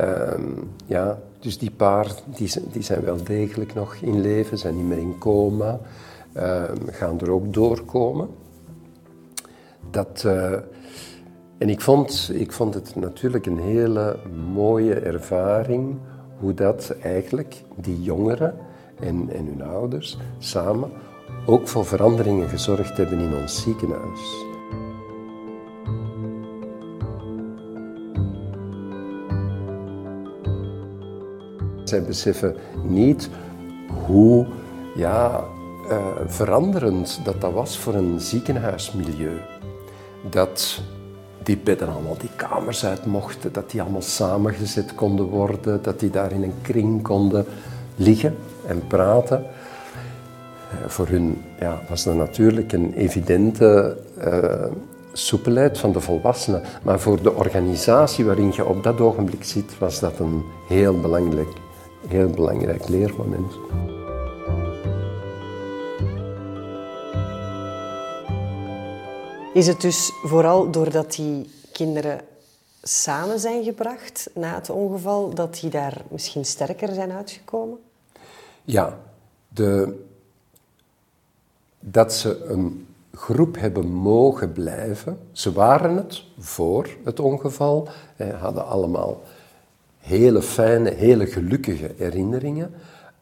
um, 0.00 0.70
ja, 0.86 1.18
dus 1.40 1.58
die 1.58 1.70
paar 1.70 2.12
die, 2.24 2.52
die 2.72 2.82
zijn 2.82 3.04
wel 3.04 3.22
degelijk 3.24 3.74
nog 3.74 3.94
in 3.94 4.20
leven, 4.20 4.58
zijn 4.58 4.76
niet 4.76 4.86
meer 4.86 4.98
in 4.98 5.18
coma, 5.18 5.80
um, 6.36 6.88
gaan 6.90 7.20
er 7.20 7.30
ook 7.30 7.52
doorkomen. 7.52 8.28
Dat, 9.90 10.22
uh, 10.26 10.52
en 11.58 11.68
ik 11.68 11.80
vond, 11.80 12.30
ik 12.34 12.52
vond 12.52 12.74
het 12.74 12.96
natuurlijk 12.96 13.46
een 13.46 13.58
hele 13.58 14.16
mooie 14.52 14.94
ervaring 14.94 15.96
hoe 16.38 16.54
dat 16.54 16.94
eigenlijk 17.02 17.62
die 17.76 18.02
jongeren 18.02 18.54
en, 19.00 19.28
en 19.32 19.46
hun 19.46 19.62
ouders 19.62 20.18
samen 20.38 20.90
ook 21.46 21.68
voor 21.68 21.84
veranderingen 21.84 22.48
gezorgd 22.48 22.96
hebben 22.96 23.18
in 23.18 23.34
ons 23.34 23.62
ziekenhuis. 23.62 24.47
Zij 31.88 32.02
beseffen 32.02 32.56
niet 32.82 33.28
hoe 34.06 34.46
ja, 34.94 35.44
uh, 35.90 36.06
veranderend 36.26 37.20
dat, 37.24 37.40
dat 37.40 37.52
was 37.52 37.78
voor 37.78 37.94
een 37.94 38.20
ziekenhuismilieu. 38.20 39.40
Dat 40.30 40.80
die 41.42 41.56
bedden 41.56 41.88
allemaal 41.88 42.16
die 42.18 42.30
kamers 42.36 42.84
uit 42.84 43.06
mochten, 43.06 43.52
dat 43.52 43.70
die 43.70 43.82
allemaal 43.82 44.02
samengezet 44.02 44.94
konden 44.94 45.26
worden, 45.26 45.82
dat 45.82 46.00
die 46.00 46.10
daar 46.10 46.32
in 46.32 46.42
een 46.42 46.54
kring 46.62 47.02
konden 47.02 47.46
liggen 47.96 48.36
en 48.66 48.86
praten. 48.86 49.44
Uh, 49.44 50.88
voor 50.88 51.08
hun 51.08 51.42
ja, 51.60 51.80
was 51.88 52.04
dat 52.04 52.14
natuurlijk 52.14 52.72
een 52.72 52.92
evidente 52.94 53.98
uh, 54.24 54.64
soepelheid 55.12 55.78
van 55.78 55.92
de 55.92 56.00
volwassenen. 56.00 56.62
Maar 56.82 57.00
voor 57.00 57.22
de 57.22 57.34
organisatie 57.34 58.24
waarin 58.24 58.52
je 58.54 58.64
op 58.64 58.82
dat 58.82 59.00
ogenblik 59.00 59.44
zit, 59.44 59.78
was 59.78 60.00
dat 60.00 60.18
een 60.18 60.42
heel 60.66 61.00
belangrijk, 61.00 61.48
heel 62.08 62.30
belangrijk 62.30 62.88
leermoment. 62.88 63.52
Is 69.54 69.66
het 69.66 69.80
dus 69.80 70.12
vooral 70.22 70.70
doordat 70.70 71.12
die 71.12 71.50
kinderen 71.72 72.20
samen 72.82 73.38
zijn 73.38 73.64
gebracht 73.64 74.30
na 74.34 74.54
het 74.54 74.70
ongeval, 74.70 75.34
dat 75.34 75.58
die 75.60 75.70
daar 75.70 76.02
misschien 76.10 76.44
sterker 76.44 76.94
zijn 76.94 77.10
uitgekomen? 77.10 77.78
Ja, 78.64 78.98
de, 79.48 80.02
dat 81.80 82.12
ze 82.12 82.44
een 82.44 82.86
groep 83.12 83.56
hebben 83.56 83.86
mogen 83.86 84.52
blijven. 84.52 85.18
Ze 85.32 85.52
waren 85.52 85.96
het 85.96 86.22
voor 86.38 86.88
het 87.04 87.20
ongeval, 87.20 87.88
hadden 88.40 88.66
allemaal 88.66 89.20
hele 90.08 90.42
fijne, 90.42 90.90
hele 90.90 91.26
gelukkige 91.26 91.90
herinneringen 91.96 92.70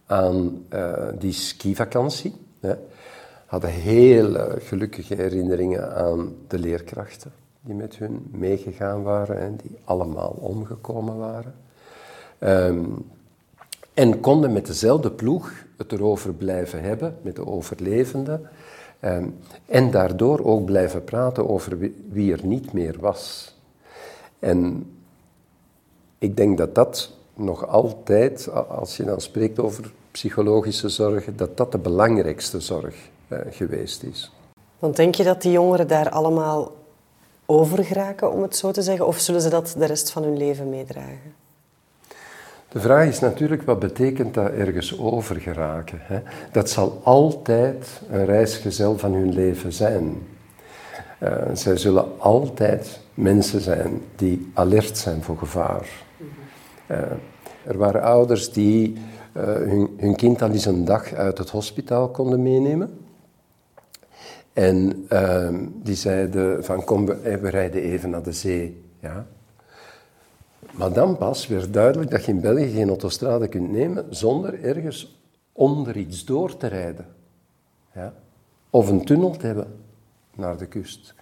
aan 0.06 0.64
uh, 0.74 1.08
die 1.18 1.32
skivakantie 1.32 2.34
hadden 3.46 3.70
hele 3.70 4.56
gelukkige 4.58 5.14
herinneringen 5.14 5.94
aan 5.94 6.34
de 6.48 6.58
leerkrachten 6.58 7.32
die 7.60 7.74
met 7.74 7.96
hun 7.96 8.26
meegegaan 8.30 9.02
waren 9.02 9.38
en 9.38 9.56
die 9.56 9.78
allemaal 9.84 10.36
omgekomen 10.40 11.16
waren. 11.16 11.54
Um, 12.38 13.04
en 13.94 14.20
konden 14.20 14.52
met 14.52 14.66
dezelfde 14.66 15.10
ploeg 15.10 15.52
het 15.76 15.92
erover 15.92 16.34
blijven 16.34 16.82
hebben, 16.82 17.16
met 17.22 17.36
de 17.36 17.46
overlevenden. 17.46 18.48
Um, 19.00 19.36
en 19.66 19.90
daardoor 19.90 20.44
ook 20.44 20.64
blijven 20.64 21.04
praten 21.04 21.48
over 21.48 21.78
wie 22.10 22.32
er 22.32 22.46
niet 22.46 22.72
meer 22.72 22.96
was. 23.00 23.54
En 24.38 24.90
ik 26.18 26.36
denk 26.36 26.58
dat 26.58 26.74
dat 26.74 27.10
nog 27.34 27.68
altijd, 27.68 28.48
als 28.68 28.96
je 28.96 29.04
dan 29.04 29.20
spreekt 29.20 29.58
over 29.58 29.92
psychologische 30.10 30.88
zorg, 30.88 31.24
dat 31.34 31.56
dat 31.56 31.72
de 31.72 31.78
belangrijkste 31.78 32.60
zorg 32.60 32.94
uh, 33.28 33.38
geweest 33.50 34.02
is. 34.02 34.32
Want 34.78 34.96
denk 34.96 35.14
je 35.14 35.24
dat 35.24 35.42
die 35.42 35.52
jongeren 35.52 35.88
daar 35.88 36.10
allemaal 36.10 36.72
over 37.46 37.84
geraken, 37.84 38.32
om 38.32 38.42
het 38.42 38.56
zo 38.56 38.70
te 38.70 38.82
zeggen, 38.82 39.06
of 39.06 39.18
zullen 39.18 39.40
ze 39.40 39.48
dat 39.48 39.74
de 39.78 39.84
rest 39.84 40.10
van 40.10 40.22
hun 40.22 40.36
leven 40.36 40.68
meedragen? 40.68 41.34
De 42.68 42.80
vraag 42.80 43.06
is 43.08 43.20
natuurlijk, 43.20 43.62
wat 43.62 43.78
betekent 43.78 44.34
dat 44.34 44.50
ergens 44.50 44.98
over 44.98 45.36
geraken? 45.36 45.98
Hè? 46.02 46.20
Dat 46.52 46.70
zal 46.70 47.00
altijd 47.02 48.00
een 48.10 48.24
reisgezel 48.24 48.98
van 48.98 49.12
hun 49.12 49.32
leven 49.32 49.72
zijn. 49.72 50.26
Uh, 51.22 51.30
zij 51.52 51.76
zullen 51.76 52.20
altijd 52.20 53.00
mensen 53.16 53.60
zijn 53.60 54.00
die 54.16 54.50
alert 54.54 54.98
zijn 54.98 55.22
voor 55.22 55.38
gevaar. 55.38 56.04
Uh, 56.90 56.98
er 57.64 57.78
waren 57.78 58.02
ouders 58.02 58.52
die 58.52 58.96
uh, 59.36 59.42
hun, 59.96 60.16
kind 60.16 60.42
al 60.42 60.50
eens 60.50 60.64
een 60.64 60.84
dag 60.84 61.12
uit 61.12 61.38
het 61.38 61.50
hospitaal 61.50 62.08
konden 62.08 62.42
meenemen. 62.42 62.98
En 64.52 65.04
ehm, 65.08 65.66
die 65.82 65.94
zeiden 65.94 66.64
van 66.64 66.84
kom, 66.84 67.06
we, 67.06 67.38
we 67.38 67.48
rijden 67.48 67.82
even 67.82 68.10
naar 68.10 68.22
de 68.22 68.32
zee. 68.32 68.84
Ja. 69.00 69.26
Maar 70.72 70.92
dan 70.92 71.16
pas 71.16 71.46
werd 71.46 71.72
duidelijk 71.72 72.10
dat 72.10 72.24
je 72.24 72.32
in 72.32 72.40
België 72.40 72.68
geen 72.68 72.88
autostrade 72.88 73.48
kunt 73.48 73.70
nemen 73.70 74.06
zonder 74.10 74.62
ergens 74.64 75.20
onder 75.52 75.96
iets 75.96 76.24
door 76.24 76.56
te 76.56 76.66
rijden. 76.66 77.06
Ja? 77.94 78.14
Of 78.70 78.88
een 78.88 79.04
tunnel 79.04 79.30
te 79.30 79.46
hebben 79.46 79.66
naar 80.34 80.56
de 80.56 80.66
kust. 80.66 81.14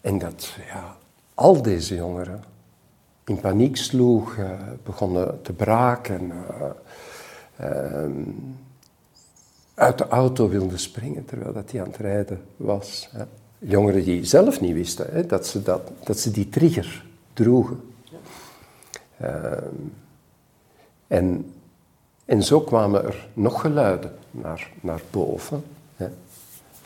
En 0.00 0.18
dat 0.18 0.54
ja, 0.66 0.96
al 1.34 1.62
deze 1.62 1.94
jongeren 1.94 2.44
in 3.24 3.40
paniek 3.40 3.76
sloegen, 3.76 4.80
begonnen 4.84 5.42
te 5.42 5.52
braken, 5.52 6.32
uh, 7.60 8.04
uit 9.74 9.98
de 9.98 10.08
auto 10.08 10.48
wilden 10.48 10.78
springen 10.78 11.24
terwijl 11.24 11.52
dat 11.52 11.70
hij 11.70 11.80
aan 11.80 11.86
het 11.86 11.96
rijden 11.96 12.42
was. 12.56 13.08
Hè. 13.12 13.24
Jongeren 13.58 14.04
die 14.04 14.24
zelf 14.24 14.60
niet 14.60 14.72
wisten 14.72 15.06
hè, 15.10 15.26
dat, 15.26 15.46
ze 15.46 15.62
dat, 15.62 15.90
dat 16.04 16.18
ze 16.18 16.30
die 16.30 16.48
trigger 16.48 17.04
droegen. 17.32 17.80
Ehm, 19.16 19.74
en, 21.06 21.52
en 22.24 22.42
zo 22.42 22.60
kwamen 22.60 23.04
er 23.04 23.28
nog 23.32 23.60
geluiden 23.60 24.14
naar, 24.30 24.70
naar 24.80 25.00
boven, 25.10 25.64
hè, 25.96 26.08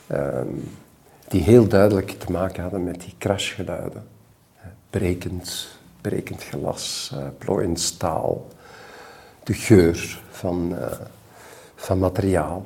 ehm, 0.07 0.47
die 1.27 1.41
heel 1.41 1.67
duidelijk 1.67 2.11
te 2.11 2.31
maken 2.31 2.61
hadden 2.61 2.83
met 2.83 3.01
die 3.01 3.13
crashgeluiden. 3.17 4.03
Brekend, 4.89 5.67
brekend 6.01 6.43
glas, 6.43 7.13
plooiend 7.37 7.79
staal, 7.79 8.47
de 9.43 9.53
geur 9.53 10.21
van, 10.29 10.71
uh, 10.71 10.91
van 11.75 11.99
materiaal. 11.99 12.65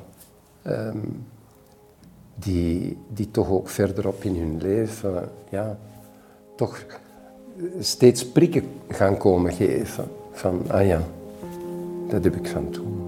Um, 0.66 1.26
die, 2.34 2.96
die 3.08 3.30
toch 3.30 3.50
ook 3.50 3.68
verderop 3.68 4.24
in 4.24 4.36
hun 4.36 4.58
leven 4.60 5.28
ja, 5.50 5.78
toch 6.56 6.84
steeds 7.80 8.26
prikken 8.26 8.64
gaan 8.88 9.16
komen 9.16 9.52
geven. 9.52 10.08
Van, 10.32 10.62
ah 10.68 10.86
ja, 10.86 11.02
dat 12.08 12.24
heb 12.24 12.36
ik 12.36 12.46
van 12.46 12.70
toen. 12.70 12.99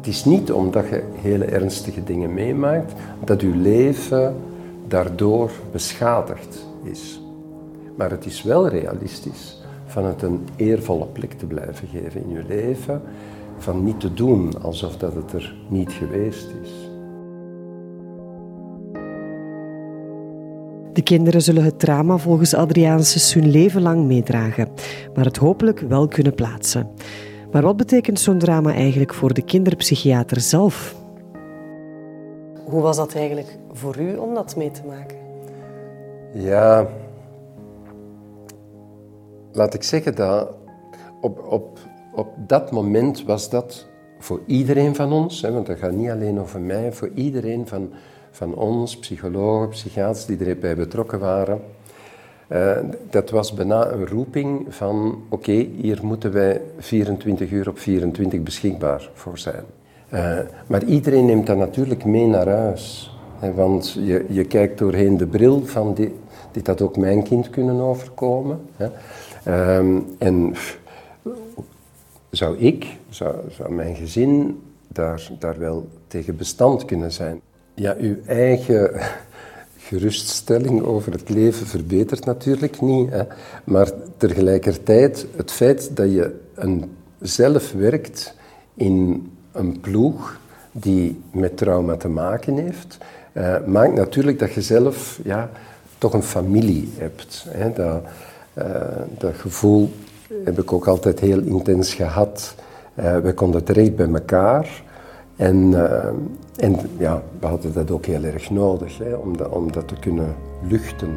Het 0.00 0.08
is 0.08 0.24
niet 0.24 0.52
omdat 0.52 0.88
je 0.88 1.02
hele 1.14 1.44
ernstige 1.44 2.04
dingen 2.04 2.34
meemaakt, 2.34 2.92
dat 3.24 3.40
je 3.40 3.56
leven 3.56 4.36
daardoor 4.88 5.50
beschadigd 5.72 6.66
is. 6.82 7.20
Maar 7.96 8.10
het 8.10 8.26
is 8.26 8.42
wel 8.42 8.68
realistisch 8.68 9.60
van 9.86 10.04
het 10.04 10.22
een 10.22 10.48
eervolle 10.56 11.06
plek 11.06 11.32
te 11.32 11.46
blijven 11.46 11.88
geven 11.88 12.22
in 12.22 12.30
je 12.30 12.44
leven, 12.48 13.02
van 13.58 13.84
niet 13.84 14.00
te 14.00 14.14
doen 14.14 14.62
alsof 14.62 14.96
dat 14.96 15.14
het 15.14 15.32
er 15.32 15.54
niet 15.68 15.92
geweest 15.92 16.48
is. 16.62 16.70
De 20.92 21.02
kinderen 21.02 21.42
zullen 21.42 21.64
het 21.64 21.78
drama 21.78 22.16
volgens 22.16 22.54
Adriaanses 22.54 23.34
hun 23.34 23.50
leven 23.50 23.82
lang 23.82 24.06
meedragen, 24.06 24.68
maar 25.14 25.24
het 25.24 25.36
hopelijk 25.36 25.80
wel 25.80 26.08
kunnen 26.08 26.34
plaatsen. 26.34 26.90
Maar 27.52 27.62
wat 27.62 27.76
betekent 27.76 28.20
zo'n 28.20 28.38
drama 28.38 28.72
eigenlijk 28.72 29.14
voor 29.14 29.34
de 29.34 29.42
kinderpsychiater 29.42 30.40
zelf? 30.40 30.94
Hoe 32.64 32.82
was 32.82 32.96
dat 32.96 33.14
eigenlijk 33.14 33.58
voor 33.72 33.98
u 33.98 34.16
om 34.16 34.34
dat 34.34 34.56
mee 34.56 34.70
te 34.70 34.82
maken? 34.86 35.16
Ja, 36.32 36.86
laat 39.52 39.74
ik 39.74 39.82
zeggen 39.82 40.14
dat 40.14 40.48
op, 41.20 41.46
op, 41.48 41.78
op 42.14 42.28
dat 42.46 42.70
moment 42.70 43.24
was 43.24 43.50
dat 43.50 43.86
voor 44.18 44.40
iedereen 44.46 44.94
van 44.94 45.12
ons, 45.12 45.42
hè, 45.42 45.52
want 45.52 45.66
dat 45.66 45.78
gaat 45.78 45.92
niet 45.92 46.10
alleen 46.10 46.40
over 46.40 46.60
mij, 46.60 46.92
voor 46.92 47.10
iedereen 47.14 47.66
van 47.66 47.92
van 48.30 48.54
ons, 48.54 48.98
psychologen, 48.98 49.68
psychiaters 49.68 50.26
die 50.26 50.44
erbij 50.44 50.76
betrokken 50.76 51.18
waren. 51.18 51.60
Uh, 52.52 52.76
dat 53.10 53.30
was 53.30 53.52
bijna 53.52 53.90
een 53.90 54.06
roeping 54.06 54.66
van 54.68 55.22
oké, 55.28 55.52
hier 55.52 55.98
moeten 56.02 56.32
wij 56.32 56.60
24 56.78 57.50
uur 57.50 57.68
op 57.68 57.78
24 57.78 58.42
beschikbaar 58.42 59.10
voor 59.14 59.38
zijn. 59.38 59.64
Uh, 60.14 60.38
maar 60.66 60.84
iedereen 60.84 61.26
neemt 61.26 61.46
dat 61.46 61.56
natuurlijk 61.56 62.04
mee 62.04 62.26
naar 62.26 62.48
huis. 62.48 63.14
Want 63.54 63.92
je, 63.92 64.24
je 64.28 64.44
kijkt 64.44 64.78
doorheen 64.78 65.16
de 65.16 65.26
bril 65.26 65.66
van 65.66 65.94
dit, 66.52 66.66
had 66.66 66.82
ook 66.82 66.96
mijn 66.96 67.22
kind 67.22 67.50
kunnen 67.50 67.80
overkomen. 67.80 68.60
Um, 69.48 70.06
en 70.18 70.54
zou 72.30 72.58
ik, 72.58 72.96
zou, 73.08 73.34
zou 73.50 73.72
mijn 73.72 73.96
gezin 73.96 74.62
daar, 74.88 75.30
daar 75.38 75.58
wel 75.58 75.88
tegen 76.06 76.36
bestand 76.36 76.84
kunnen 76.84 77.12
zijn? 77.12 77.40
ja, 77.80 77.96
uw 77.98 78.16
eigen 78.26 78.90
geruststelling 79.90 80.82
over 80.82 81.12
het 81.12 81.28
leven 81.28 81.66
verbetert 81.66 82.24
natuurlijk 82.24 82.80
niet. 82.80 83.10
Hè. 83.10 83.22
Maar 83.64 83.90
tegelijkertijd 84.16 85.26
het 85.36 85.50
feit 85.50 85.96
dat 85.96 86.12
je 86.12 86.34
een, 86.54 86.96
zelf 87.20 87.72
werkt 87.72 88.34
in 88.74 89.30
een 89.52 89.80
ploeg 89.80 90.38
die 90.72 91.20
met 91.32 91.56
trauma 91.56 91.96
te 91.96 92.08
maken 92.08 92.56
heeft, 92.56 92.98
uh, 93.32 93.56
maakt 93.66 93.94
natuurlijk 93.94 94.38
dat 94.38 94.52
je 94.52 94.62
zelf 94.62 95.20
ja, 95.24 95.50
toch 95.98 96.12
een 96.12 96.22
familie 96.22 96.88
hebt. 96.96 97.46
Hè. 97.48 97.72
Dat, 97.72 98.02
uh, 98.58 98.64
dat 99.18 99.34
gevoel 99.34 99.90
heb 100.44 100.58
ik 100.58 100.72
ook 100.72 100.86
altijd 100.86 101.20
heel 101.20 101.40
intens 101.40 101.94
gehad. 101.94 102.54
Uh, 102.94 103.18
we 103.18 103.32
konden 103.34 103.64
terecht 103.64 103.96
bij 103.96 104.08
elkaar. 104.08 104.82
En, 105.40 105.56
uh, 105.56 106.06
en 106.56 106.76
ja, 106.98 107.22
we 107.38 107.46
hadden 107.46 107.72
dat 107.72 107.90
ook 107.90 108.04
heel 108.04 108.22
erg 108.22 108.50
nodig 108.50 108.98
hè, 108.98 109.14
om, 109.14 109.36
dat, 109.36 109.48
om 109.48 109.72
dat 109.72 109.88
te 109.88 109.94
kunnen 109.94 110.34
luchten. 110.62 111.08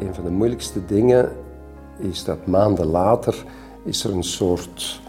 Een 0.00 0.14
van 0.14 0.24
de 0.24 0.30
moeilijkste 0.30 0.84
dingen 0.86 1.28
is 1.98 2.24
dat 2.24 2.46
maanden 2.46 2.86
later 2.86 3.44
is 3.84 4.04
er 4.04 4.12
een 4.12 4.24
soort 4.24 5.00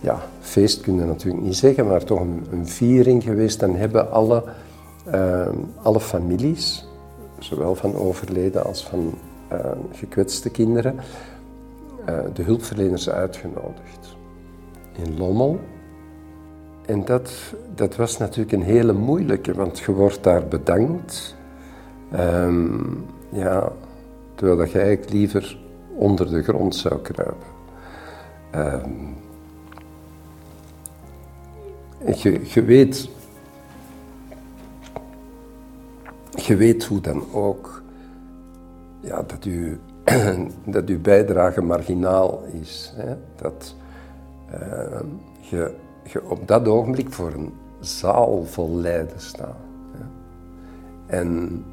ja, 0.00 0.20
feest, 0.40 0.80
kun 0.80 0.94
je 0.94 1.04
natuurlijk 1.04 1.44
niet 1.44 1.56
zeggen, 1.56 1.86
maar 1.86 2.04
toch 2.04 2.20
een, 2.20 2.46
een 2.50 2.66
viering 2.66 3.22
geweest. 3.22 3.60
Dan 3.60 3.74
hebben 3.74 4.10
alle, 4.10 4.44
uh, 5.14 5.48
alle 5.82 6.00
families 6.00 6.85
zowel 7.38 7.74
van 7.74 7.94
overleden 7.94 8.64
als 8.64 8.84
van 8.84 9.14
uh, 9.52 9.58
gekwetste 9.92 10.50
kinderen, 10.50 10.96
uh, 12.08 12.18
de 12.34 12.42
hulpverleners 12.42 13.10
uitgenodigd. 13.10 14.16
In 14.92 15.18
Lommel. 15.18 15.60
En 16.86 17.04
dat, 17.04 17.32
dat 17.74 17.96
was 17.96 18.16
natuurlijk 18.16 18.52
een 18.52 18.62
hele 18.62 18.92
moeilijke, 18.92 19.54
want 19.54 19.78
je 19.78 19.92
wordt 19.92 20.22
daar 20.22 20.46
bedankt. 20.46 21.36
Um, 22.14 23.04
ja, 23.28 23.72
terwijl 24.34 24.58
dat 24.58 24.70
je 24.70 24.78
eigenlijk 24.78 25.12
liever 25.12 25.58
onder 25.94 26.30
de 26.30 26.42
grond 26.42 26.76
zou 26.76 27.00
kruipen. 27.00 27.54
Je, 32.14 32.40
je 32.44 32.62
weet 32.62 33.08
je 36.36 36.56
weet 36.56 36.84
hoe 36.84 37.00
dan 37.00 37.32
ook 37.32 37.82
ja, 39.00 39.22
dat, 39.22 39.44
u, 39.44 39.80
dat 40.64 40.88
uw 40.88 41.00
bijdrage 41.00 41.62
marginaal 41.62 42.42
is. 42.60 42.92
Hè? 42.96 43.14
Dat 43.36 43.74
uh, 44.52 45.00
je, 45.40 45.74
je 46.04 46.28
op 46.28 46.48
dat 46.48 46.68
ogenblik 46.68 47.12
voor 47.12 47.32
een 47.32 47.52
zaal 47.80 48.44
vol 48.44 48.76
lijden 48.76 49.20
staat. 49.20 49.56
En 51.06 51.64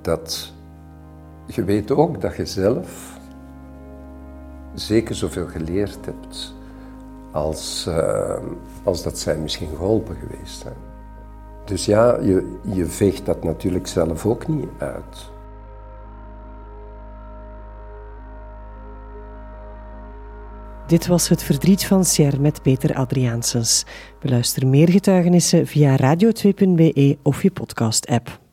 dat 0.00 0.52
je 1.46 1.64
weet 1.64 1.90
ook 1.90 2.20
dat 2.20 2.36
je 2.36 2.46
zelf 2.46 3.18
zeker 4.74 5.14
zoveel 5.14 5.46
geleerd 5.46 5.98
hebt 6.04 6.54
als, 7.32 7.86
uh, 7.88 8.36
als 8.84 9.02
dat 9.02 9.18
zij 9.18 9.38
misschien 9.38 9.68
geholpen 9.68 10.16
geweest 10.16 10.60
zijn. 10.60 10.87
Dus 11.68 11.84
ja, 11.84 12.20
je, 12.20 12.56
je 12.62 12.86
veegt 12.86 13.26
dat 13.26 13.44
natuurlijk 13.44 13.86
zelf 13.86 14.26
ook 14.26 14.48
niet 14.48 14.68
uit. 14.78 15.30
Dit 20.86 21.06
was 21.06 21.28
Het 21.28 21.42
Verdriet 21.42 21.84
van 21.84 22.04
Sjer 22.04 22.40
met 22.40 22.62
Peter 22.62 22.94
Adriaansens. 22.94 23.84
Beluister 24.20 24.66
meer 24.66 24.88
getuigenissen 24.90 25.66
via 25.66 25.96
radio2.be 25.96 27.18
of 27.22 27.42
je 27.42 27.50
podcast-app. 27.50 28.47